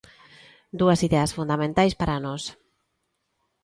Dúas 0.79 0.99
ideas 1.07 1.31
fundamentais 1.37 1.93
para 1.99 2.21
nós. 2.25 2.43